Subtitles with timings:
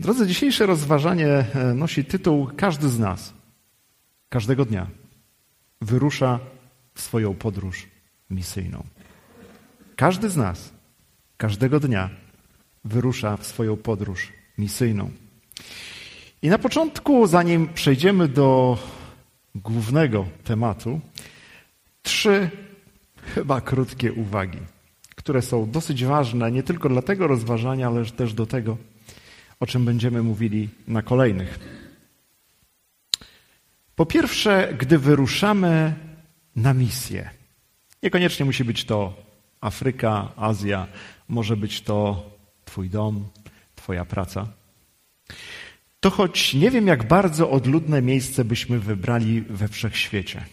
[0.00, 3.32] Drodzy, dzisiejsze rozważanie e, nosi tytuł Każdy z nas,
[4.28, 4.86] każdego dnia
[5.80, 6.40] wyrusza
[6.94, 7.86] w swoją podróż
[8.30, 8.84] misyjną.
[9.96, 10.72] Każdy z nas,
[11.36, 12.10] każdego dnia
[12.84, 15.10] wyrusza w swoją podróż misyjną.
[16.42, 18.78] I na początku, zanim przejdziemy do
[19.54, 21.00] głównego tematu,
[22.02, 22.50] trzy
[23.34, 24.58] chyba krótkie uwagi,
[25.16, 28.76] które są dosyć ważne nie tylko dla tego rozważania, ale też do tego,
[29.60, 31.58] o czym będziemy mówili na kolejnych.
[33.96, 35.94] Po pierwsze, gdy wyruszamy
[36.56, 37.30] na misję,
[38.02, 39.22] niekoniecznie musi być to
[39.60, 40.86] Afryka, Azja,
[41.28, 42.30] może być to
[42.64, 43.28] Twój dom,
[43.74, 44.48] Twoja praca.
[46.00, 50.44] To choć nie wiem, jak bardzo odludne miejsce byśmy wybrali we wszechświecie.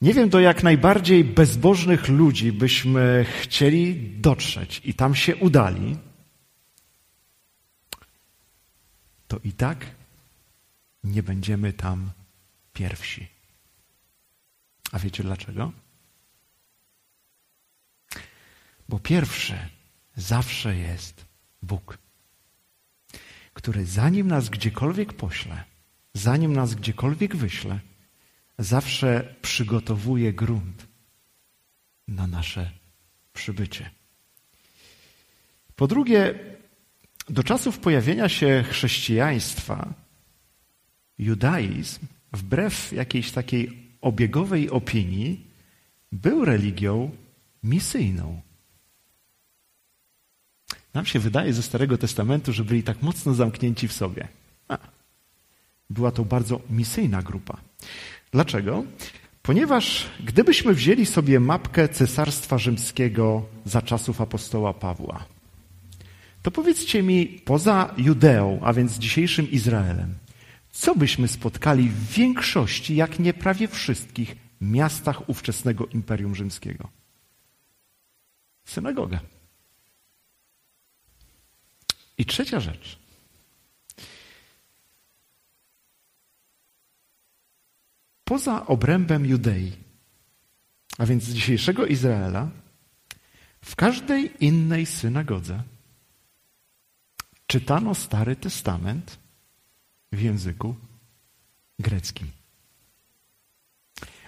[0.00, 5.96] Nie wiem, do jak najbardziej bezbożnych ludzi byśmy chcieli dotrzeć i tam się udali,
[9.28, 9.86] to i tak
[11.04, 12.10] nie będziemy tam
[12.72, 13.28] pierwsi.
[14.92, 15.72] A wiecie dlaczego?
[18.88, 19.68] Bo pierwszy
[20.16, 21.24] zawsze jest
[21.62, 21.98] Bóg,
[23.54, 25.64] który zanim nas gdziekolwiek pośle,
[26.14, 27.80] zanim nas gdziekolwiek wyśle,
[28.58, 30.86] zawsze przygotowuje grunt
[32.08, 32.70] na nasze
[33.32, 33.90] przybycie.
[35.76, 36.53] Po drugie,
[37.28, 39.94] do czasów pojawienia się chrześcijaństwa,
[41.18, 42.00] judaizm,
[42.32, 45.46] wbrew jakiejś takiej obiegowej opinii,
[46.12, 47.10] był religią
[47.62, 48.40] misyjną.
[50.94, 54.28] Nam się wydaje ze Starego Testamentu, że byli tak mocno zamknięci w sobie.
[54.68, 54.78] A,
[55.90, 57.60] była to bardzo misyjna grupa.
[58.32, 58.84] Dlaczego?
[59.42, 65.24] Ponieważ gdybyśmy wzięli sobie mapkę Cesarstwa Rzymskiego za czasów apostoła Pawła,
[66.44, 70.14] to powiedzcie mi, poza Judeą, a więc dzisiejszym Izraelem,
[70.70, 76.88] co byśmy spotkali w większości, jak nie prawie wszystkich miastach ówczesnego Imperium Rzymskiego?
[78.64, 79.20] Synagogę.
[82.18, 82.98] I trzecia rzecz.
[88.24, 89.72] Poza obrębem Judei,
[90.98, 92.50] a więc dzisiejszego Izraela,
[93.60, 95.73] w każdej innej synagodze
[97.54, 99.18] czytano Stary Testament
[100.12, 100.74] w języku
[101.78, 102.30] greckim.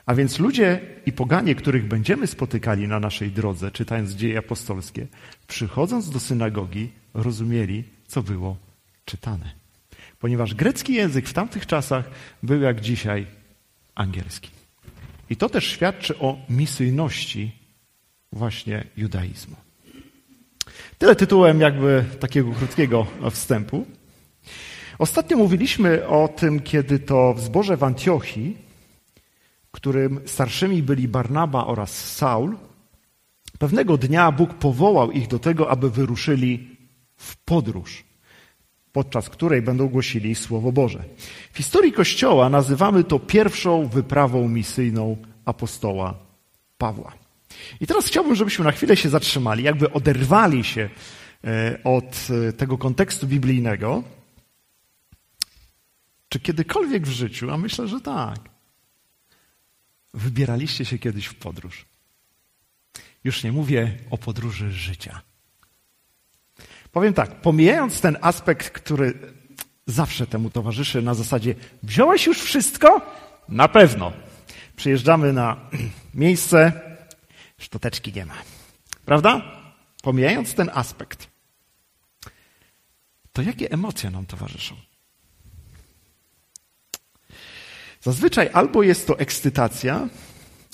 [0.07, 5.07] A więc ludzie i poganie, których będziemy spotykali na naszej drodze, czytając dzieje apostolskie,
[5.47, 8.57] przychodząc do synagogi, rozumieli, co było
[9.05, 9.55] czytane.
[10.19, 12.11] Ponieważ grecki język w tamtych czasach
[12.43, 13.27] był jak dzisiaj
[13.95, 14.51] angielski.
[15.31, 17.53] I to też świadczy o misyjności
[18.33, 19.66] właśnie judaizmu.
[20.99, 23.87] Tyle tytułem jakby takiego krótkiego wstępu.
[24.99, 28.57] Ostatnio mówiliśmy o tym, kiedy to w zborze w Antiochii,
[29.71, 32.57] którym starszymi byli Barnaba oraz Saul,
[33.59, 36.77] pewnego dnia Bóg powołał ich do tego, aby wyruszyli
[37.17, 38.05] w podróż,
[38.93, 41.05] podczas której będą głosili Słowo Boże.
[41.53, 46.15] W historii Kościoła nazywamy to pierwszą wyprawą misyjną apostoła
[46.78, 47.26] Pawła.
[47.81, 50.91] I teraz chciałbym, żebyśmy na chwilę się zatrzymali, jakby oderwali się
[51.44, 54.03] e, od e, tego kontekstu biblijnego.
[56.28, 58.39] Czy kiedykolwiek w życiu, a myślę, że tak,
[60.15, 61.87] wybieraliście się kiedyś w podróż?
[63.25, 65.21] Już nie mówię o podróży życia.
[66.93, 69.15] Powiem tak, pomijając ten aspekt, który
[69.87, 73.00] zawsze temu towarzyszy na zasadzie wziąłeś już wszystko?
[73.49, 74.12] Na pewno.
[74.77, 75.56] Przyjeżdżamy na
[76.15, 76.72] miejsce,
[77.59, 78.34] Szczoteczki nie ma.
[79.05, 79.43] Prawda?
[80.03, 81.28] Pomijając ten aspekt,
[83.33, 84.75] to jakie emocje nam towarzyszą?
[88.00, 90.09] Zazwyczaj albo jest to ekscytacja,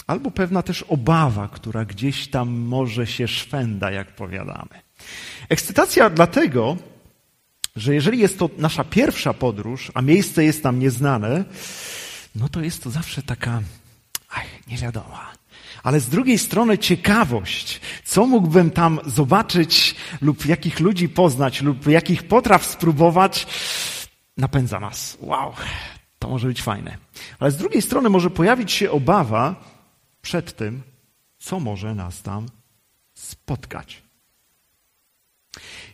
[0.06, 4.82] albo pewna też obawa, która gdzieś tam może się szwenda, jak powiadamy.
[5.48, 6.76] Ekscytacja dlatego,
[7.76, 11.44] że jeżeli jest to nasza pierwsza podróż, a miejsce jest nam nieznane,
[12.34, 13.62] no to jest to zawsze taka,
[14.30, 15.41] ach, niewiadoma
[15.82, 22.22] ale z drugiej strony ciekawość, co mógłbym tam zobaczyć lub jakich ludzi poznać lub jakich
[22.22, 23.46] potraw spróbować,
[24.36, 25.18] napędza nas.
[25.20, 25.54] Wow,
[26.18, 26.98] to może być fajne.
[27.38, 29.64] Ale z drugiej strony może pojawić się obawa
[30.22, 30.82] przed tym,
[31.38, 32.46] co może nas tam
[33.14, 34.02] spotkać.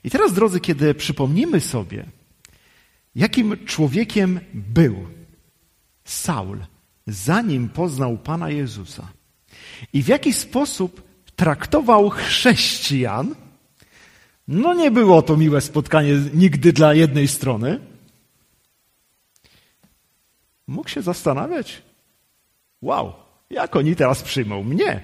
[0.05, 2.07] I teraz, drodzy, kiedy przypomnimy sobie,
[3.15, 5.09] jakim człowiekiem był
[6.05, 6.59] Saul,
[7.07, 9.09] zanim poznał Pana Jezusa,
[9.93, 11.03] i w jaki sposób
[11.37, 13.35] traktował chrześcijan,
[14.49, 17.81] No nie było to miłe spotkanie nigdy dla jednej strony.
[20.67, 21.83] Mógł się zastanawiać,
[22.83, 23.13] wow,
[23.51, 25.03] jak oni teraz przyjmą mnie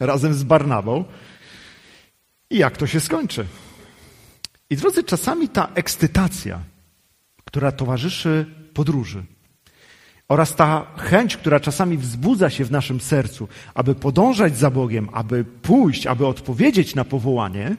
[0.00, 1.04] razem z Barnabą
[2.50, 3.46] i jak to się skończy.
[4.70, 6.60] I drodzy, czasami ta ekscytacja,
[7.44, 9.24] która towarzyszy podróży,
[10.30, 15.44] oraz ta chęć, która czasami wzbudza się w naszym sercu, aby podążać za Bogiem, aby
[15.44, 17.76] pójść, aby odpowiedzieć na powołanie,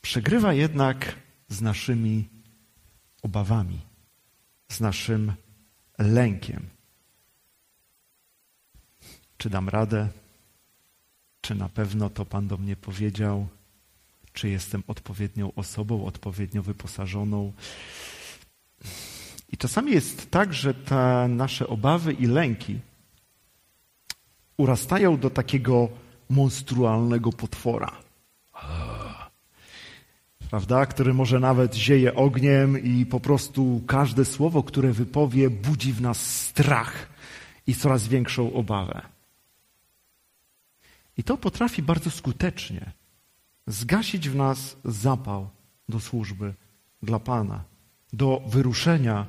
[0.00, 1.16] przegrywa jednak
[1.48, 2.28] z naszymi
[3.22, 3.80] obawami,
[4.68, 5.32] z naszym
[5.98, 6.68] lękiem.
[9.36, 10.08] Czy dam radę?
[11.40, 13.48] Czy na pewno to Pan do mnie powiedział?
[14.34, 17.52] Czy jestem odpowiednią osobą, odpowiednio wyposażoną?
[19.52, 22.78] I czasami jest tak, że te nasze obawy i lęki
[24.56, 25.88] urastają do takiego
[26.30, 27.92] monstrualnego potwora.
[30.50, 30.86] Prawda?
[30.86, 36.40] Który może nawet zieje ogniem i po prostu każde słowo, które wypowie, budzi w nas
[36.46, 37.08] strach
[37.66, 39.02] i coraz większą obawę.
[41.16, 42.92] I to potrafi bardzo skutecznie
[43.66, 45.48] zgasić w nas zapał
[45.88, 46.54] do służby
[47.02, 47.64] dla Pana,
[48.12, 49.26] do wyruszenia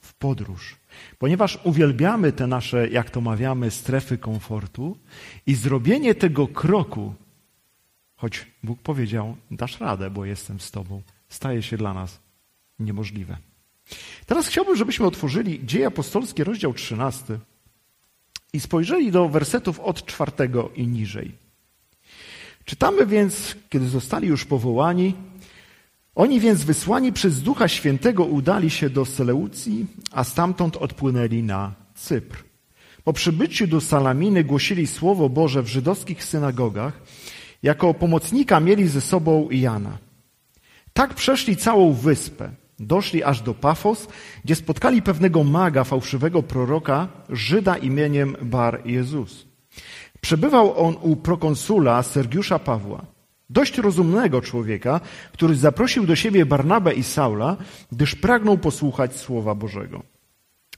[0.00, 0.76] w podróż.
[1.18, 4.96] Ponieważ uwielbiamy te nasze, jak to mawiamy, strefy komfortu
[5.46, 7.14] i zrobienie tego kroku,
[8.16, 12.20] choć Bóg powiedział, dasz radę, bo jestem z Tobą, staje się dla nas
[12.78, 13.36] niemożliwe.
[14.26, 17.38] Teraz chciałbym, żebyśmy otworzyli Dzieje Apostolskie, rozdział 13
[18.52, 21.49] i spojrzeli do wersetów od czwartego i niżej.
[22.64, 25.14] Czytamy więc, kiedy zostali już powołani,
[26.14, 32.44] oni więc wysłani przez Ducha Świętego udali się do Seleucji, a stamtąd odpłynęli na Cypr.
[33.04, 37.02] Po przybyciu do Salaminy głosili Słowo Boże w żydowskich synagogach.
[37.62, 39.98] Jako pomocnika mieli ze sobą Jana.
[40.92, 42.50] Tak przeszli całą wyspę.
[42.78, 44.08] Doszli aż do Pafos,
[44.44, 49.46] gdzie spotkali pewnego maga, fałszywego proroka, Żyda imieniem Bar Jezus.
[50.20, 53.04] Przebywał on u prokonsula Sergiusza Pawła,
[53.50, 55.00] dość rozumnego człowieka,
[55.32, 57.56] który zaprosił do siebie Barnabę i Saula,
[57.92, 60.02] gdyż pragnął posłuchać Słowa Bożego.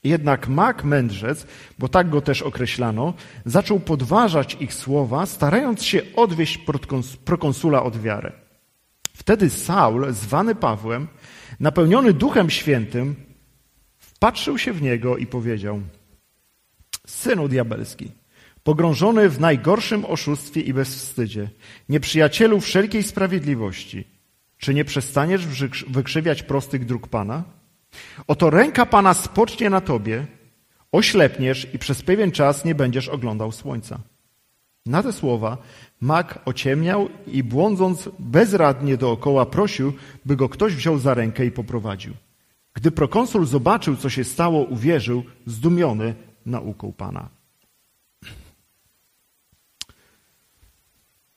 [0.04, 1.46] Jednak mag mędrzec,
[1.78, 6.58] bo tak go też określano, zaczął podważać ich słowa, starając się odwieść
[7.24, 8.32] prokonsula od wiary.
[9.14, 11.08] Wtedy Saul, zwany Pawłem,
[11.60, 13.14] napełniony Duchem Świętym,
[13.98, 15.80] wpatrzył się w niego i powiedział:
[17.06, 18.10] Synu diabelski,
[18.64, 21.48] pogrążony w najgorszym oszustwie i bezwstydzie,
[21.88, 24.04] nieprzyjacielu wszelkiej sprawiedliwości,
[24.58, 25.46] czy nie przestaniesz
[25.88, 27.44] wykrzywiać prostych dróg Pana?
[28.26, 30.26] Oto ręka Pana spocznie na tobie,
[30.92, 33.98] oślepniesz i przez pewien czas nie będziesz oglądał słońca.
[34.86, 35.58] Na te słowa
[36.00, 39.92] mak ociemniał i błądząc bezradnie dookoła prosił,
[40.24, 42.14] by go ktoś wziął za rękę i poprowadził.
[42.74, 46.14] Gdy prokonsul zobaczył, co się stało, uwierzył, zdumiony
[46.46, 47.28] nauką Pana.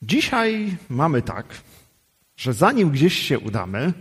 [0.02, 1.62] Dzisiaj mamy tak,
[2.36, 3.92] że zanim gdzieś się udamy,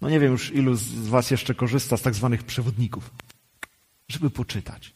[0.00, 3.10] no nie wiem już ilu z Was jeszcze korzysta z tak zwanych przewodników,
[4.08, 4.94] żeby poczytać.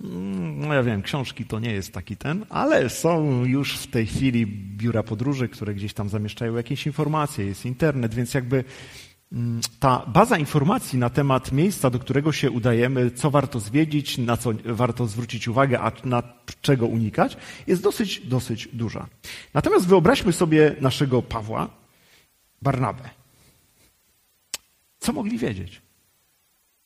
[0.00, 4.06] Mm, no ja wiem, książki to nie jest taki ten, ale są już w tej
[4.06, 4.46] chwili
[4.76, 8.64] biura podróży, które gdzieś tam zamieszczają jakieś informacje, jest internet, więc jakby
[9.80, 14.50] ta baza informacji na temat miejsca, do którego się udajemy, co warto zwiedzić, na co
[14.64, 16.22] warto zwrócić uwagę, a na
[16.60, 19.06] czego unikać, jest dosyć, dosyć duża.
[19.54, 21.68] Natomiast wyobraźmy sobie naszego Pawła,
[22.62, 23.10] Barnabę.
[24.98, 25.82] Co mogli wiedzieć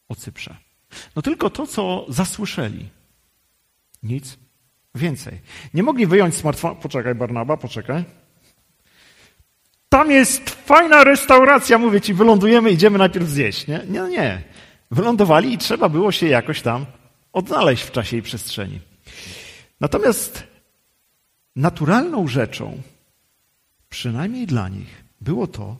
[0.08, 0.56] o Cyprze?
[1.16, 2.88] No tylko to, co zasłyszeli.
[4.02, 4.38] Nic
[4.94, 5.40] więcej.
[5.74, 6.74] Nie mogli wyjąć smartfona.
[6.74, 8.04] Poczekaj, Barnaba, poczekaj.
[9.90, 13.66] Tam jest fajna restauracja, mówię ci, wylądujemy, idziemy najpierw zjeść.
[13.66, 14.42] Nie, nie, nie.
[14.90, 16.86] Wylądowali i trzeba było się jakoś tam
[17.32, 18.80] odnaleźć w czasie i przestrzeni.
[19.80, 20.46] Natomiast
[21.56, 22.82] naturalną rzeczą,
[23.88, 25.76] przynajmniej dla nich, było to,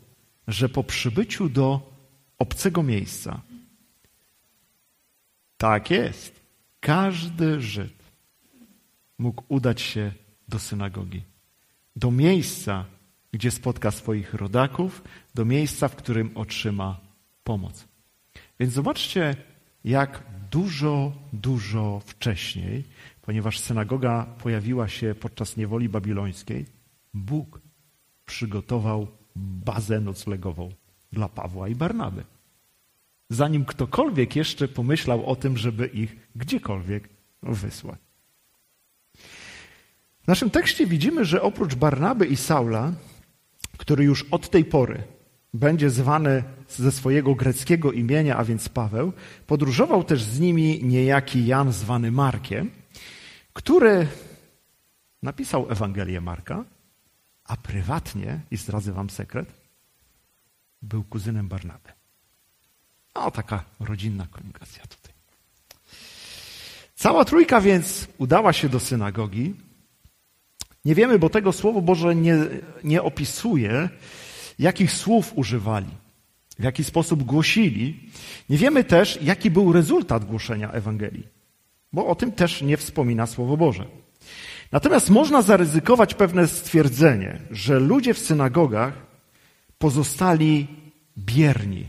[0.49, 1.81] że po przybyciu do
[2.39, 3.41] obcego miejsca,
[5.57, 6.41] tak jest,
[6.81, 7.95] każdy Żyd
[9.19, 10.13] mógł udać się
[10.49, 11.23] do synagogi,
[11.97, 12.85] do miejsca,
[13.33, 15.03] gdzie spotka swoich rodaków,
[15.35, 17.01] do miejsca, w którym otrzyma
[17.45, 17.89] pomoc.
[18.61, 19.37] Więc zobaczcie,
[19.85, 22.85] jak dużo, dużo wcześniej,
[23.23, 26.67] ponieważ synagoga pojawiła się podczas niewoli babilońskiej,
[27.15, 27.61] Bóg
[28.27, 29.07] przygotował
[29.37, 30.73] bazę noclegową
[31.13, 32.25] dla Pawła i Barnaby.
[33.31, 37.09] Zanim ktokolwiek jeszcze pomyślał o tym, żeby ich gdziekolwiek
[37.43, 37.99] wysłać.
[40.27, 42.93] naszym tekście widzimy, że oprócz Barnaby i Saula,
[43.81, 45.03] który już od tej pory
[45.55, 49.13] będzie zwany ze swojego greckiego imienia, a więc Paweł,
[49.47, 52.71] podróżował też z nimi niejaki Jan zwany Markiem,
[53.53, 54.07] który
[55.23, 56.65] napisał Ewangelię Marka,
[57.45, 59.53] a prywatnie, i zdradzę wam sekret,
[60.83, 61.93] był kuzynem Barnaby.
[63.15, 65.15] O, taka rodzinna komunikacja tutaj.
[66.95, 69.55] Cała trójka więc udała się do synagogi.
[70.85, 72.37] Nie wiemy, bo tego Słowo Boże nie,
[72.85, 73.89] nie opisuje,
[74.59, 75.91] jakich słów używali,
[76.59, 78.01] w jaki sposób głosili.
[78.51, 81.27] Nie wiemy też, jaki był rezultat głoszenia Ewangelii,
[81.93, 83.87] bo o tym też nie wspomina Słowo Boże.
[84.73, 88.95] Natomiast można zaryzykować pewne stwierdzenie, że ludzie w synagogach
[89.79, 90.67] pozostali
[91.19, 91.87] bierni,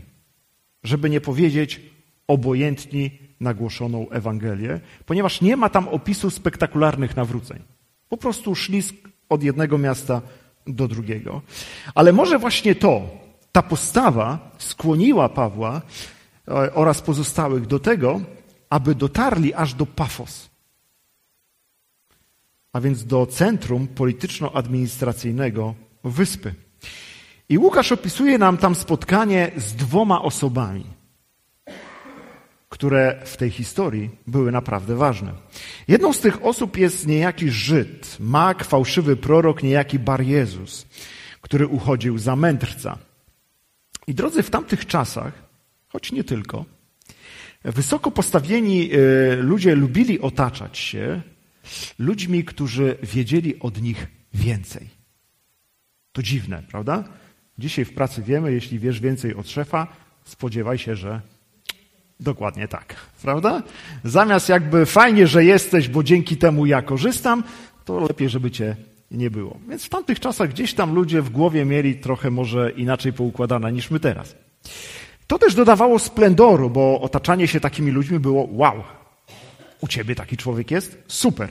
[0.84, 1.80] żeby nie powiedzieć
[2.28, 7.62] obojętni na głoszoną Ewangelię, ponieważ nie ma tam opisu spektakularnych nawróceń.
[8.12, 8.82] Po prostu szli
[9.28, 10.20] od jednego miasta
[10.66, 11.42] do drugiego.
[11.94, 13.02] Ale może właśnie to,
[13.52, 15.82] ta postawa skłoniła Pawła
[16.48, 18.20] e, oraz pozostałych do tego,
[18.70, 20.50] aby dotarli aż do Pafos,
[22.72, 26.54] a więc do centrum polityczno-administracyjnego wyspy.
[27.48, 30.84] I Łukasz opisuje nam tam spotkanie z dwoma osobami,
[32.72, 35.32] które w tej historii były naprawdę ważne.
[35.88, 40.86] Jedną z tych osób jest niejaki Żyd, mag, fałszywy prorok, niejaki Bar Jezus,
[41.40, 42.98] który uchodził za mędrca.
[44.06, 45.32] I drodzy, w tamtych czasach,
[45.88, 46.64] choć nie tylko,
[47.64, 48.96] wysoko postawieni e,
[49.36, 51.22] ludzie lubili otaczać się
[51.98, 54.88] ludźmi, którzy wiedzieli od nich więcej.
[56.12, 57.04] To dziwne, prawda?
[57.58, 59.86] Dzisiaj w pracy wiemy, jeśli wiesz więcej od szefa,
[60.24, 61.32] spodziewaj się, że
[62.22, 63.62] dokładnie tak, prawda?
[64.04, 67.44] Zamiast jakby fajnie, że jesteś, bo dzięki temu ja korzystam,
[67.84, 68.76] to lepiej, żeby cię
[69.10, 69.58] nie było.
[69.68, 73.90] Więc w tamtych czasach gdzieś tam ludzie w głowie mieli trochę może inaczej poukładane niż
[73.90, 74.36] my teraz.
[75.26, 78.82] To też dodawało splendoru, bo otaczanie się takimi ludźmi było wow.
[79.80, 81.02] U ciebie taki człowiek jest?
[81.06, 81.48] Super.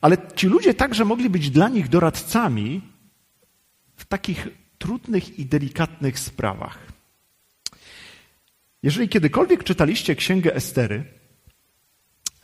[0.00, 2.82] Ale ci ludzie także mogli być dla nich doradcami
[3.96, 4.48] w takich
[4.78, 6.95] trudnych i delikatnych sprawach.
[8.86, 11.04] Jeżeli kiedykolwiek czytaliście Księgę Estery,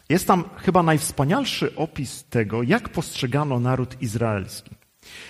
[0.08, 4.70] jest tam chyba najwspanialszy opis tego, jak postrzegano naród izraelski.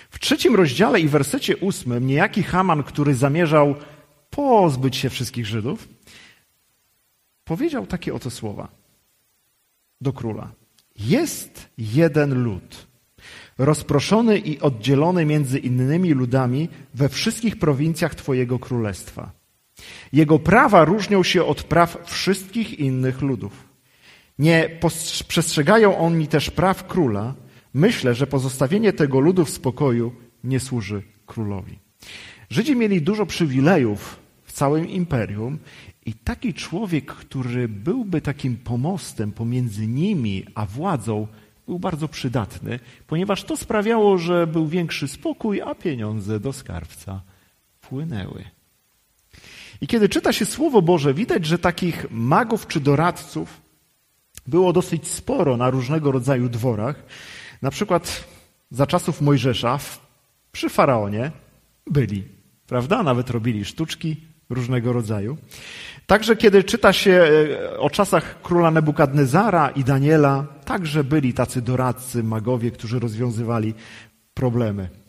[0.09, 3.75] W trzecim rozdziale i wersecie ósmym niejaki Haman, który zamierzał
[4.29, 5.87] pozbyć się wszystkich Żydów,
[7.43, 8.67] powiedział takie oto słowa
[10.01, 10.51] do króla.
[10.95, 12.87] Jest jeden lud,
[13.57, 19.42] rozproszony i oddzielony między innymi ludami we wszystkich prowincjach Twojego królestwa.
[20.13, 23.69] Jego prawa różnią się od praw wszystkich innych ludów.
[24.39, 24.79] Nie
[25.27, 27.35] przestrzegają oni też praw króla.
[27.73, 31.79] Myślę, że pozostawienie tego ludu w spokoju nie służy królowi.
[32.49, 35.59] Żydzi mieli dużo przywilejów w całym imperium
[36.05, 41.27] i taki człowiek, który byłby takim pomostem pomiędzy nimi a władzą,
[41.67, 47.21] był bardzo przydatny, ponieważ to sprawiało, że był większy spokój, a pieniądze do skarbca
[47.81, 48.43] płynęły.
[49.83, 53.61] I kiedy czyta się Słowo Boże, widać, że takich magów czy doradców
[54.47, 57.03] było dosyć sporo na różnego rodzaju dworach.
[57.61, 58.23] Na przykład
[58.71, 59.79] za czasów Mojżesza
[60.51, 61.31] przy faraonie
[61.87, 62.23] byli,
[62.67, 63.03] prawda?
[63.03, 64.17] Nawet robili sztuczki
[64.49, 65.37] różnego rodzaju.
[66.07, 72.23] Także kiedy czyta się e, o czasach króla Nebukadnezara i Daniela, także byli tacy doradcy,
[72.23, 73.73] magowie, którzy rozwiązywali
[74.33, 75.02] problemy.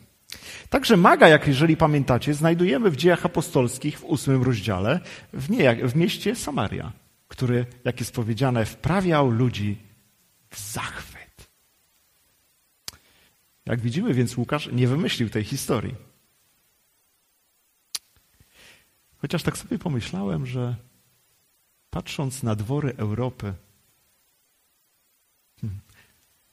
[0.69, 4.99] Także maga, jak jeżeli pamiętacie, znajdujemy w dziejach apostolskich w ósmym rozdziale
[5.33, 6.91] w, nie, w mieście Samaria,
[7.27, 9.77] który, jak jest powiedziane, wprawiał ludzi
[10.49, 11.49] w zachwyt.
[13.65, 15.95] Jak widzimy, więc Łukasz nie wymyślił tej historii.
[19.17, 20.75] Chociaż tak sobie pomyślałem, że
[21.89, 23.53] patrząc na dwory Europy,
[25.61, 25.79] hmm,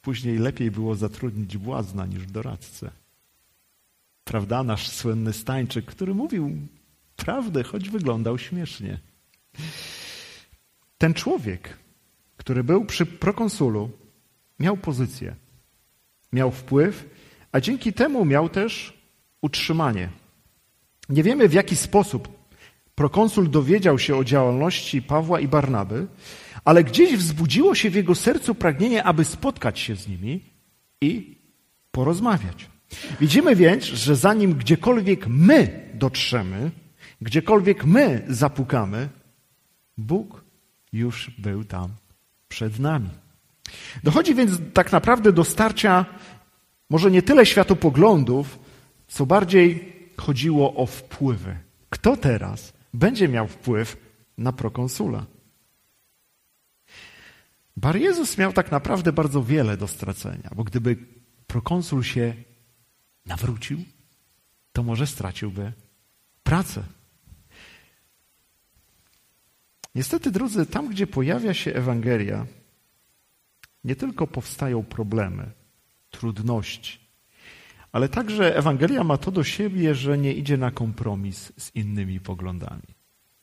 [0.03, 3.02] później lepiej było zatrudnić błazna niż doradcę.
[4.25, 4.63] Prawda?
[4.63, 6.57] Nasz słynny Stańczyk, który mówił
[7.17, 8.99] prawdę, choć wyglądał śmiesznie.
[10.99, 11.79] Ten człowiek,
[12.37, 13.91] który był przy prokonsulu,
[14.59, 15.37] miał pozycję,
[16.33, 17.11] miał wpływ,
[17.53, 18.99] a dzięki temu miał też
[19.41, 20.09] utrzymanie.
[21.09, 22.43] Nie wiemy w jaki sposób
[22.95, 26.07] Prokonsul dowiedział się o działalności Pawła i Barnaby,
[26.65, 30.41] ale gdzieś wzbudziło się w jego sercu pragnienie, aby spotkać się z nimi
[31.01, 31.39] i
[31.91, 32.72] porozmawiać.
[33.21, 36.71] Widzimy więc, że zanim gdziekolwiek my dotrzemy,
[37.21, 39.09] gdziekolwiek my zapukamy,
[39.99, 40.45] Bóg
[40.93, 41.89] już był tam
[42.49, 43.11] przed nami.
[44.05, 46.07] Dochodzi więc tak naprawdę do starcia
[46.91, 48.59] może nie tyle światopoglądów,
[49.09, 51.57] co bardziej chodziło o wpływy.
[51.91, 53.97] Kto teraz będzie miał wpływ
[54.39, 55.27] na prokonsula?
[57.77, 60.97] Bar Jezus miał tak naprawdę bardzo wiele do stracenia, bo gdyby
[61.47, 62.35] prokonsul się
[63.27, 63.85] nawrócił,
[64.73, 65.73] to może straciłby
[66.43, 66.83] pracę.
[69.95, 72.47] Niestety, drodzy, tam, gdzie pojawia się Ewangelia,
[73.85, 75.51] nie tylko powstają problemy,
[76.11, 76.99] trudności,
[77.93, 82.83] ale także Ewangelia ma to do siebie, że nie idzie na kompromis z innymi poglądami.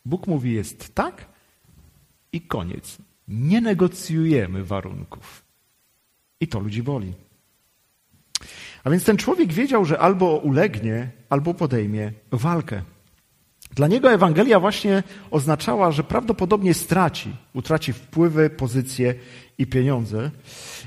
[0.05, 1.25] Bóg mówi jest tak
[2.31, 2.97] i koniec.
[3.27, 5.45] Nie negocjujemy warunków.
[6.39, 7.13] I to ludzi boli.
[8.89, 12.81] A więc ten człowiek wiedział, że albo ulegnie, albo podejmie walkę.
[13.71, 19.15] Dla niego Ewangelia właśnie oznaczała, że prawdopodobnie straci, utraci wpływy, pozycje
[19.57, 20.31] i pieniądze.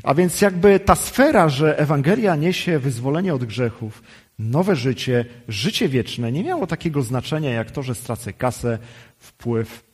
[0.02, 4.02] A więc jakby ta sfera, że Ewangelia niesie wyzwolenie od grzechów,
[4.38, 8.78] nowe życie, życie wieczne, nie miało takiego znaczenia jak to, że stracę kasę,
[9.18, 9.84] wpływ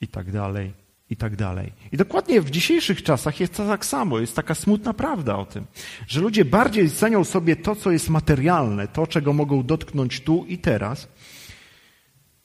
[0.00, 0.72] i tak dalej,
[1.10, 1.72] i tak dalej.
[1.92, 5.66] I dokładnie w dzisiejszych czasach jest to tak samo, jest taka smutna prawda o tym,
[6.08, 10.58] że ludzie bardziej cenią sobie to, co jest materialne, to, czego mogą dotknąć tu i
[10.58, 11.08] teraz,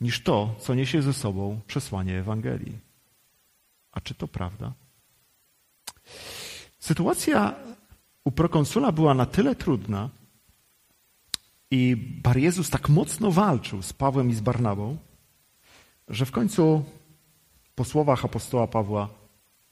[0.02, 2.78] niż to, co niesie ze sobą przesłanie Ewangelii.
[3.92, 4.74] A czy to prawda?
[6.80, 7.56] Sytuacja
[8.24, 10.10] u prokonsula była na tyle trudna
[11.72, 14.98] i Bar Jezus tak mocno walczył z Pawłem i z Barnabą,
[16.08, 16.84] że w końcu
[17.82, 19.10] po słowach apostoła Pawła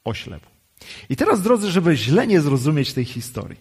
[0.03, 0.45] oślepł.
[1.09, 3.59] I teraz, drodzy, żeby źle nie zrozumieć tej historii,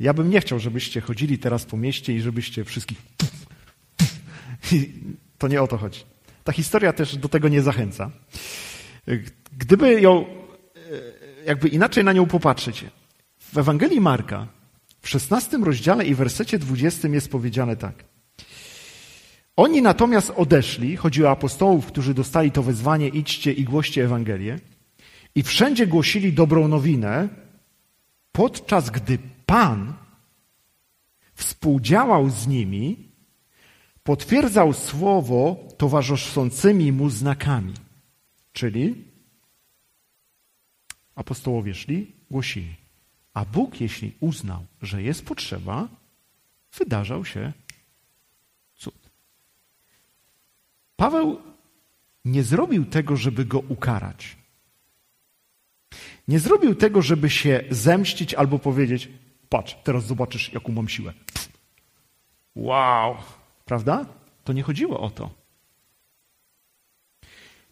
[0.00, 2.98] ja bym nie chciał, żebyście chodzili teraz po mieście i żebyście wszystkich.
[5.38, 6.00] To nie o to chodzi.
[6.44, 8.10] Ta historia też do tego nie zachęca.
[9.58, 10.24] Gdyby ją
[11.46, 12.84] jakby inaczej na nią popatrzeć.
[13.38, 14.46] W Ewangelii Marka
[15.00, 18.04] w 16 rozdziale i wersecie 20 jest powiedziane tak.
[19.58, 24.58] Oni natomiast odeszli, chodzi o apostołów, którzy dostali to wezwanie, idźcie i głoście Ewangelię,
[25.34, 27.28] i wszędzie głosili dobrą nowinę,
[28.32, 29.94] podczas gdy Pan
[31.34, 33.08] współdziałał z nimi,
[34.02, 37.74] potwierdzał słowo towarzyszącymi mu znakami.
[38.52, 39.04] Czyli
[41.14, 42.74] apostołowie szli, głosili.
[43.34, 45.88] A Bóg, jeśli uznał, że jest potrzeba,
[46.78, 47.52] wydarzał się
[50.98, 51.42] Paweł
[52.24, 54.36] nie zrobił tego, żeby go ukarać.
[56.28, 59.08] Nie zrobił tego, żeby się zemścić albo powiedzieć:
[59.48, 61.12] Patrz, teraz zobaczysz, jaką mam siłę.
[62.56, 63.16] Wow!
[63.64, 64.06] Prawda?
[64.44, 65.30] To nie chodziło o to.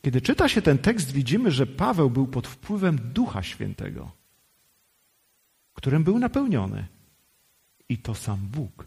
[0.03, 4.11] Kiedy czyta się ten tekst, widzimy, że Paweł był pod wpływem Ducha Świętego,
[5.75, 6.87] którym był napełniony.
[7.89, 8.87] I to sam Bóg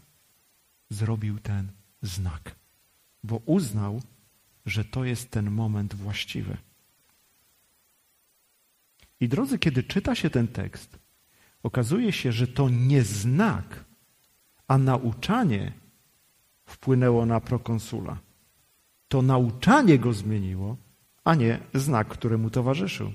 [0.90, 1.68] zrobił ten
[2.02, 2.54] znak,
[3.22, 4.00] bo uznał,
[4.70, 6.56] że to jest ten moment właściwy.
[9.20, 10.98] I drodzy, kiedy czyta się ten tekst,
[11.62, 13.84] okazuje się, że to nie znak,
[14.68, 15.72] a nauczanie
[16.64, 18.18] wpłynęło na prokonsula.
[19.08, 20.76] To nauczanie go zmieniło,
[21.24, 23.12] a nie znak, który mu towarzyszył.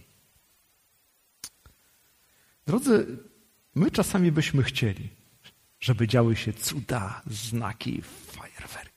[2.67, 3.17] Drodzy,
[3.75, 5.09] my czasami byśmy chcieli,
[5.79, 8.94] żeby działy się cuda, znaki, fajerwerki.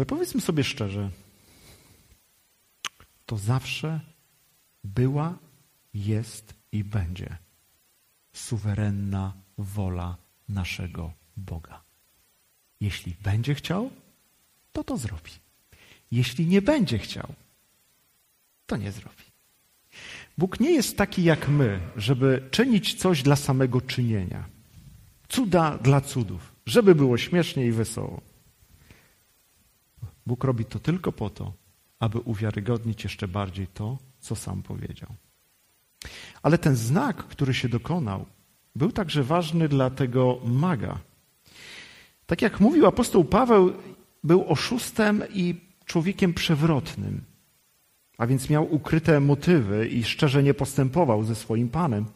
[0.00, 1.10] Ale powiedzmy sobie szczerze,
[3.26, 4.00] to zawsze
[4.84, 5.38] była,
[5.94, 7.36] jest i będzie
[8.32, 10.16] suwerenna wola
[10.48, 11.82] naszego Boga.
[12.80, 13.90] Jeśli będzie chciał,
[14.72, 15.30] to to zrobi.
[16.10, 17.34] Jeśli nie będzie chciał,
[18.66, 19.24] to nie zrobi.
[20.38, 24.48] Bóg nie jest taki jak my, żeby czynić coś dla samego czynienia.
[25.28, 28.29] Cuda dla cudów, żeby było śmiesznie i wesoło.
[30.30, 31.52] Bóg robi to tylko po to,
[31.98, 35.10] aby uwiarygodnić jeszcze bardziej to, co sam powiedział.
[36.42, 38.26] Ale ten znak, który się dokonał,
[38.76, 40.98] był także ważny dla tego maga.
[42.26, 43.72] Tak jak mówił apostoł Paweł,
[44.24, 47.30] był oszustem i człowiekiem przewrotnym
[48.20, 52.06] a więc miał ukryte motywy i szczerze nie postępował ze swoim Panem.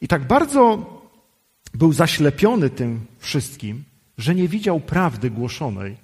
[0.00, 0.62] I tak bardzo
[1.74, 3.84] był zaślepiony tym wszystkim,
[4.18, 5.96] że nie widział prawdy głoszonej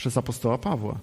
[0.00, 1.00] przez apostoła Pawła.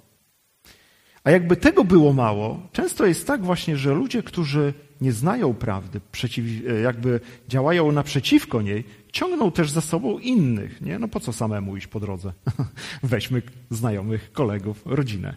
[1.23, 6.01] A jakby tego było mało, często jest tak właśnie, że ludzie, którzy nie znają prawdy,
[6.12, 6.45] przeciw,
[6.83, 10.81] jakby działają naprzeciwko niej, ciągną też za sobą innych.
[10.81, 10.99] Nie?
[10.99, 12.33] No po co samemu iść po drodze?
[13.03, 15.36] Weźmy znajomych, kolegów, rodzinę.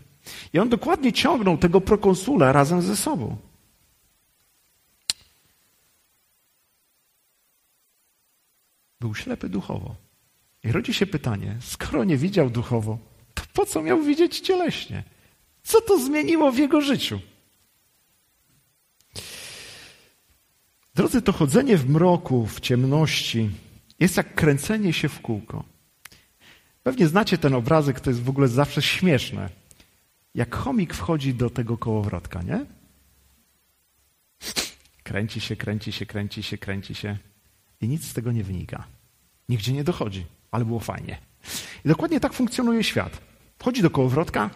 [0.53, 3.37] I on dokładnie ciągnął tego prokonsula razem ze sobą.
[9.01, 9.97] był ślepy duchowo.
[10.65, 12.99] I rodzi się pytanie, skoro nie widział duchowo,
[13.53, 15.05] po co miał widzieć cieleśnie?
[15.63, 17.21] Co to zmieniło w jego życiu?
[20.95, 23.51] Drodzy, to chodzenie w mroku, w ciemności
[24.01, 25.65] jest jak kręcenie się w kółko.
[26.83, 29.49] Pewnie znacie ten obrazek, to jest w ogóle zawsze śmieszne.
[30.35, 32.67] Jak chomik wchodzi do tego kołowrotka, nie?
[35.03, 37.19] Kręci się, kręci się, kręci się, kręci się
[37.81, 38.85] i nic z tego nie wynika.
[39.49, 41.19] Nigdzie nie dochodzi, ale było fajnie.
[41.85, 43.30] I dokładnie tak funkcjonuje świat.
[43.61, 44.51] Wchodzi do kołowrotka,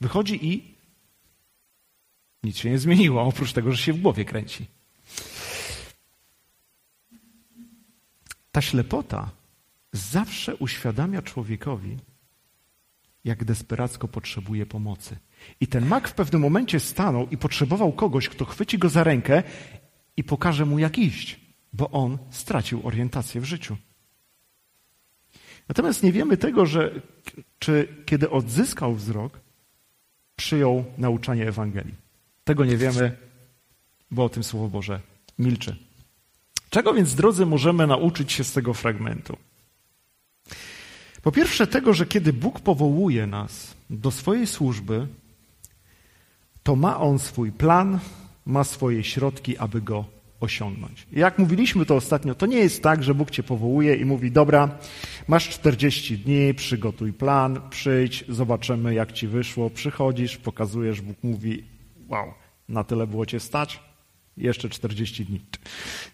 [0.00, 0.74] wychodzi i
[2.42, 4.66] nic się nie zmieniło, oprócz tego, że się w głowie kręci.
[8.52, 9.30] Ta ślepota
[9.92, 11.96] zawsze uświadamia człowiekowi,
[13.24, 15.16] jak desperacko potrzebuje pomocy.
[15.60, 19.42] I ten mak w pewnym momencie stanął i potrzebował kogoś, kto chwyci go za rękę
[20.16, 21.40] i pokaże mu, jak iść,
[21.72, 23.76] bo on stracił orientację w życiu.
[25.72, 26.90] Natomiast nie wiemy tego, że
[27.58, 29.40] czy kiedy odzyskał wzrok,
[30.36, 31.94] przyjął nauczanie Ewangelii.
[32.44, 33.16] Tego nie wiemy,
[34.10, 35.00] bo o tym Słowo Boże
[35.38, 35.76] milczy.
[36.70, 39.36] Czego więc, drodzy, możemy nauczyć się z tego fragmentu?
[41.22, 45.06] Po pierwsze, tego, że kiedy Bóg powołuje nas do swojej służby,
[46.62, 47.98] to ma On swój plan,
[48.46, 50.04] ma swoje środki, aby go
[50.42, 51.06] osiągnąć.
[51.12, 54.78] Jak mówiliśmy to ostatnio, to nie jest tak, że Bóg cię powołuje i mówi: Dobra,
[55.28, 59.70] masz 40 dni, przygotuj plan, przyjdź, zobaczymy, jak ci wyszło.
[59.70, 61.64] Przychodzisz, pokazujesz, Bóg mówi:
[62.08, 62.34] Wow,
[62.68, 63.80] na tyle było cię stać?
[64.36, 65.40] Jeszcze 40 dni.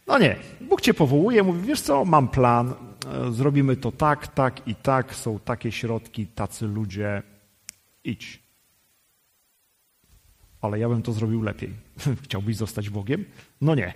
[0.06, 2.74] No nie, Bóg cię powołuje, mówi: Wiesz co, mam plan,
[3.28, 7.22] e, zrobimy to tak, tak i tak, są takie środki, tacy ludzie,
[8.04, 8.47] idź.
[10.60, 11.74] Ale ja bym to zrobił lepiej.
[12.24, 13.24] Chciałbyś zostać Bogiem?
[13.60, 13.94] No nie.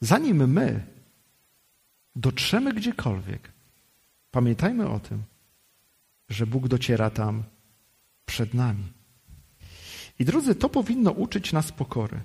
[0.00, 0.86] Zanim my
[2.16, 3.52] dotrzemy gdziekolwiek,
[4.30, 5.22] pamiętajmy o tym,
[6.28, 7.42] że Bóg dociera tam
[8.26, 8.92] przed nami.
[10.18, 12.20] I drodzy, to powinno uczyć nas pokory.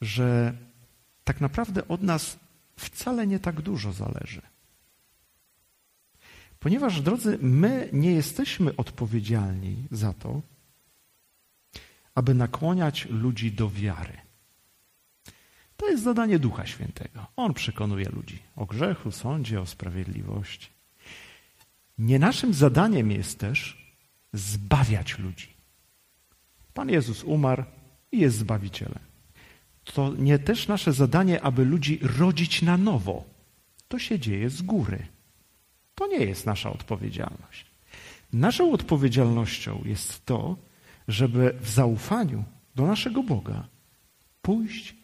[0.00, 0.56] Że
[1.24, 2.38] tak naprawdę od nas
[2.76, 4.42] wcale nie tak dużo zależy.
[6.66, 10.42] Ponieważ, drodzy, my nie jesteśmy odpowiedzialni za to,
[12.14, 14.12] aby nakłaniać ludzi do wiary.
[15.76, 17.26] To jest zadanie Ducha Świętego.
[17.36, 20.68] On przekonuje ludzi o grzechu, sądzie, o sprawiedliwości.
[21.98, 23.86] Nie naszym zadaniem jest też
[24.32, 25.48] zbawiać ludzi.
[26.74, 27.64] Pan Jezus umarł
[28.12, 29.04] i jest Zbawicielem.
[29.84, 33.24] To nie też nasze zadanie, aby ludzi rodzić na nowo.
[33.88, 35.15] To się dzieje z góry.
[35.96, 37.66] To nie jest nasza odpowiedzialność.
[38.32, 40.56] Naszą odpowiedzialnością jest to,
[41.08, 43.66] żeby w zaufaniu do naszego Boga
[44.42, 44.94] pójść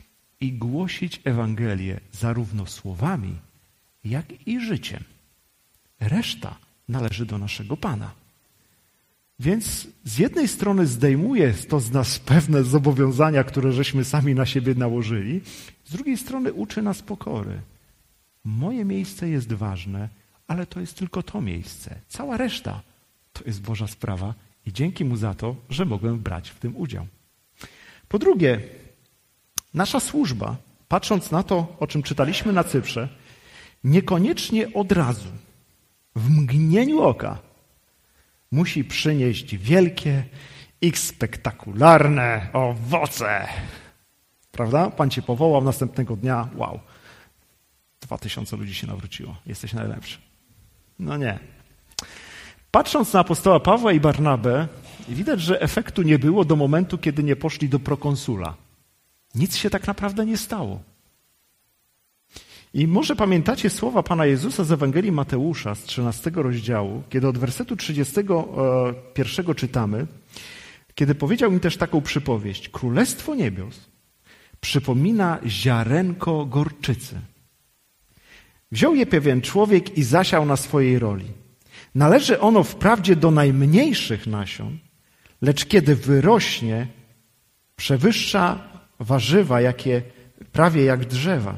[0.41, 3.35] i głosić Ewangelię zarówno słowami,
[4.05, 5.05] jak i życiem.
[6.01, 6.57] Reszta
[6.89, 8.11] należy do naszego Pana.
[9.39, 14.75] Więc z jednej strony zdejmuje to z nas pewne zobowiązania, które żeśmy sami na siebie
[14.75, 15.41] nałożyli,
[15.85, 17.61] z drugiej strony uczy nas pokory.
[18.45, 20.09] Moje miejsce jest ważne,
[20.53, 22.01] ale to jest tylko to miejsce.
[22.09, 22.83] Cała reszta
[23.33, 24.35] to jest Boża sprawa
[24.67, 27.07] i dzięki Mu za to, że mogłem brać w tym udział.
[28.09, 28.61] Po drugie,
[29.75, 30.57] nasza służba,
[30.89, 33.09] patrząc na to, o czym czytaliśmy na Cyprze,
[33.85, 35.29] niekoniecznie od razu,
[36.17, 37.39] w mgnieniu oka,
[38.51, 40.25] musi przynieść wielkie
[40.81, 43.49] i spektakularne owoce.
[44.51, 44.91] Prawda?
[44.91, 46.49] Pan cię powołał następnego dnia.
[46.57, 46.81] Wow.
[48.01, 49.37] Dwa tysiące ludzi się nawróciło.
[49.47, 50.32] Jesteś najlepszy.
[50.99, 51.39] No nie.
[52.71, 54.69] Patrząc na apostoła Pawła i Barnabę,
[55.09, 58.55] widać, że efektu nie było do momentu, kiedy nie poszli do prokonsula.
[59.35, 60.81] Nic się tak naprawdę nie stało.
[62.75, 67.77] I może pamiętacie słowa Pana Jezusa z Ewangelii Mateusza z 13 rozdziału, kiedy od wersetu
[67.77, 70.07] 31 czytamy,
[70.95, 72.69] kiedy powiedział im też taką przypowieść.
[72.69, 73.81] Królestwo niebios
[74.61, 77.21] przypomina ziarenko gorczycy–
[78.73, 81.27] Wziął je pewien człowiek i zasiał na swojej roli.
[81.95, 84.79] Należy ono wprawdzie do najmniejszych nasion,
[85.43, 86.87] lecz kiedy wyrośnie,
[87.77, 90.03] przewyższa warzywa, jakie
[90.53, 91.57] prawie jak drzewa,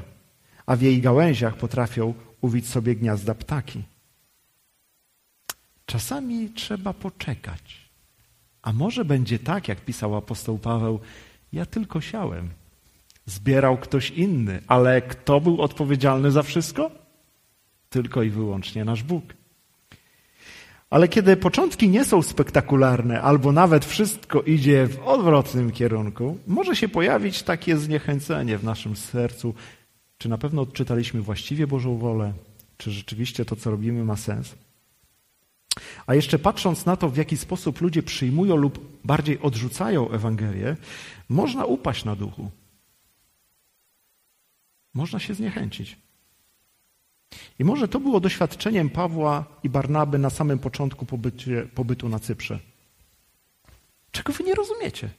[0.66, 3.83] a w jej gałęziach potrafią uwić sobie gniazda ptaki.
[5.87, 7.90] Czasami trzeba poczekać.
[8.62, 11.00] A może będzie tak, jak pisał apostoł Paweł,
[11.53, 12.50] ja tylko siałem.
[13.27, 17.03] Zbierał ktoś inny, ale kto był odpowiedzialny za wszystko?
[17.94, 19.24] Tylko i wyłącznie nasz Bóg.
[20.90, 26.88] Ale kiedy początki nie są spektakularne, albo nawet wszystko idzie w odwrotnym kierunku, może się
[26.88, 29.54] pojawić takie zniechęcenie w naszym sercu,
[30.18, 32.33] czy na pewno odczytaliśmy właściwie Bożą wolę,
[32.76, 34.54] czy rzeczywiście to, co robimy, ma sens.
[36.07, 40.76] A jeszcze patrząc na to, w jaki sposób ludzie przyjmują lub bardziej odrzucają Ewangelię,
[41.28, 42.50] można upaść na duchu.
[44.94, 46.04] Można się zniechęcić.
[47.58, 52.58] I może to było doświadczeniem Pawła i Barnaby na samym początku pobycie, pobytu na Cyprze.
[54.10, 55.10] Czego wy nie rozumiecie?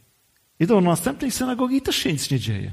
[0.59, 2.71] Idą do następnej synagogi i też się nic nie dzieje.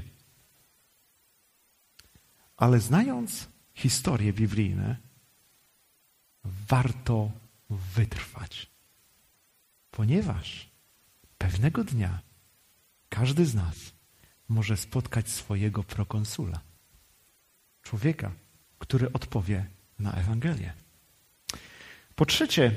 [2.57, 4.97] Ale znając historie biblijne,
[6.43, 7.31] warto
[7.69, 8.71] wytrwać.
[9.91, 10.69] Ponieważ
[11.37, 12.19] pewnego dnia
[13.09, 13.93] każdy z nas
[14.49, 16.61] może spotkać swojego prokonsula.
[17.81, 18.31] Człowieka,
[18.83, 19.65] który odpowie
[19.99, 20.73] na Ewangelię.
[22.15, 22.71] Po trzecie,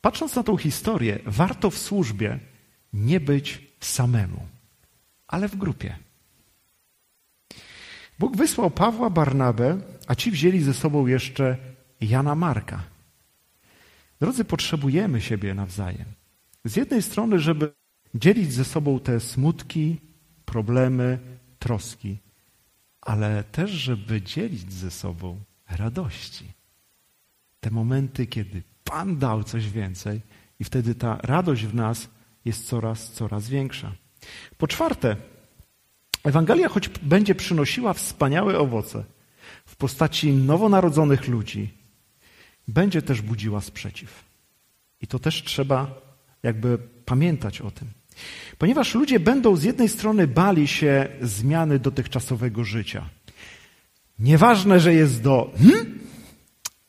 [0.00, 2.38] patrząc na tą historię, warto w służbie
[2.92, 4.46] nie być samemu,
[5.28, 5.96] ale w grupie.
[8.18, 11.56] Bóg wysłał Pawła Barnabę, a ci wzięli ze sobą jeszcze
[12.00, 12.82] Jana Marka.
[14.20, 16.06] Drodzy, potrzebujemy siebie nawzajem.
[16.64, 17.72] Z jednej strony, żeby
[18.14, 20.00] dzielić ze sobą te smutki,
[20.44, 21.18] problemy,
[21.58, 22.18] troski,
[23.04, 25.40] ale też, żeby dzielić ze sobą
[25.70, 26.44] radości.
[27.60, 30.20] Te momenty, kiedy Pan dał coś więcej,
[30.60, 32.08] i wtedy ta radość w nas
[32.44, 33.92] jest coraz, coraz większa.
[34.58, 35.16] Po czwarte,
[36.24, 39.04] Ewangelia, choć będzie przynosiła wspaniałe owoce
[39.66, 41.74] w postaci nowonarodzonych ludzi,
[42.68, 44.24] będzie też budziła sprzeciw.
[45.00, 46.00] I to też trzeba
[46.42, 47.88] jakby pamiętać o tym.
[48.58, 53.08] Ponieważ ludzie będą z jednej strony bali się zmiany dotychczasowego życia.
[54.18, 55.98] Nieważne, że jest do hmm,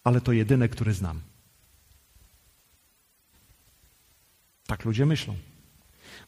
[0.04, 1.22] ale to jedyne, które znam.
[4.68, 5.36] Tak ludzie myślą.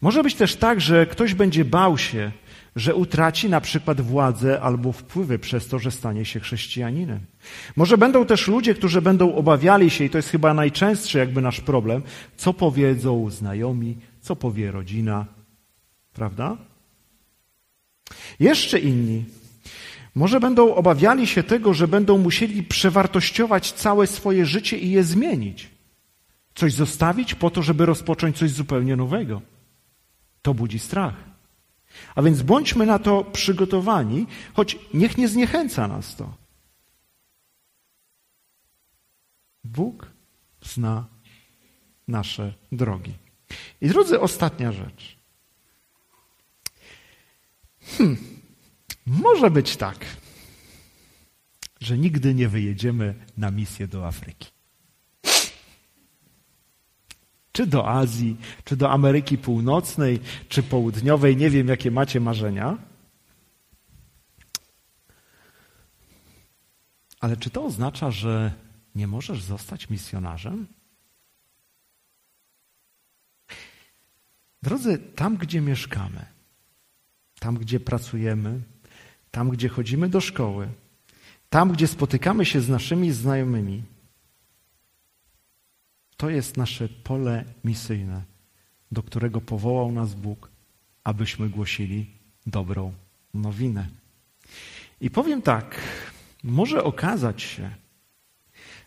[0.02, 2.32] Może być też tak, że ktoś będzie bał się,
[2.76, 7.20] że utraci na przykład władzę albo wpływy przez to, że stanie się chrześcijaninem.
[7.76, 11.62] Może będą też ludzie, którzy będą obawiali się, i to jest chyba najczęstszy jakby nasz
[11.62, 12.02] problem,
[12.38, 15.26] co powiedzą znajomi, co powie rodzina,
[16.14, 16.58] prawda?
[18.40, 19.26] Jeszcze inni
[20.16, 25.70] może będą obawiali się tego, że będą musieli przewartościować całe swoje życie i je zmienić.
[26.56, 29.42] Coś zostawić po to, żeby rozpocząć coś zupełnie nowego.
[30.42, 31.16] To budzi strach.
[32.16, 36.34] A więc bądźmy na to przygotowani, choć niech nie zniechęca nas to.
[39.64, 40.12] Bóg
[40.62, 41.06] zna
[42.08, 43.27] nasze drogi.
[43.82, 45.18] I drodzy, ostatnia rzecz.
[47.82, 48.18] Hmm,
[49.06, 50.06] może być tak,
[51.80, 54.48] że nigdy nie wyjedziemy na misję do Afryki.
[57.52, 62.78] Czy do Azji, czy do Ameryki Północnej, czy Południowej, nie wiem jakie macie marzenia.
[67.20, 68.54] Ale czy to oznacza, że
[68.96, 70.68] nie możesz zostać misjonarzem?
[74.64, 76.26] Drodzy, tam gdzie mieszkamy,
[77.40, 78.62] tam gdzie pracujemy,
[79.32, 80.68] tam gdzie chodzimy do szkoły,
[81.50, 83.84] tam gdzie spotykamy się z naszymi znajomymi,
[86.18, 88.22] to jest nasze pole misyjne,
[88.92, 90.52] do którego powołał nas Bóg,
[91.04, 92.06] abyśmy głosili
[92.46, 92.94] dobrą
[93.34, 93.88] nowinę.
[95.02, 95.82] I powiem tak,
[96.44, 97.70] może okazać się,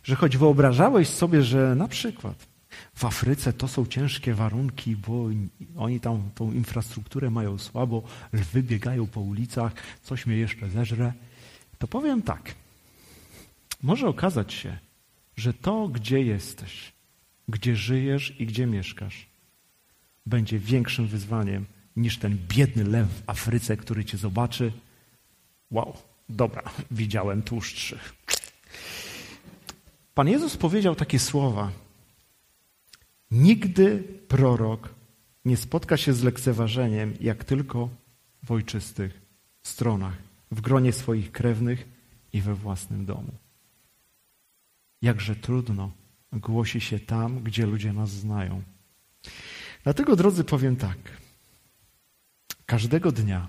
[0.02, 2.50] że choć wyobrażałeś sobie, że na przykład
[2.95, 5.29] w Afryce to są ciężkie warunki, bo
[5.77, 11.12] oni tam tą infrastrukturę mają słabo, lwy biegają po ulicach, coś mnie jeszcze zeżre,
[11.79, 12.55] to powiem tak.
[13.83, 14.79] Może okazać się,
[15.37, 16.93] że to, gdzie jesteś,
[17.49, 19.27] gdzie żyjesz i gdzie mieszkasz,
[20.27, 21.66] będzie większym wyzwaniem
[21.97, 24.73] niż ten biedny lew w Afryce, który cię zobaczy.
[25.71, 25.97] Wow,
[26.29, 28.14] dobra, widziałem tłuszczych.
[30.14, 31.71] Pan Jezus powiedział takie słowa,
[33.31, 34.95] Nigdy prorok
[35.45, 37.88] nie spotka się z lekceważeniem, jak tylko
[38.43, 39.21] w ojczystych
[39.62, 40.16] stronach,
[40.51, 41.88] w gronie swoich krewnych
[42.33, 43.33] i we własnym domu.
[45.03, 45.93] Jakże trudno
[46.33, 48.62] głosi się tam, gdzie ludzie nas znają.
[49.85, 50.99] Dlatego, drodzy, powiem tak.
[52.66, 53.49] Każdego dnia,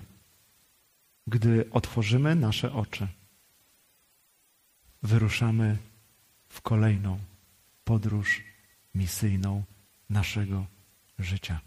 [1.26, 3.08] gdy otworzymy nasze oczy,
[5.02, 5.78] wyruszamy
[6.48, 7.18] w kolejną
[7.84, 8.51] podróż
[8.94, 9.62] misyjną
[10.10, 10.66] naszego
[11.18, 11.60] życia.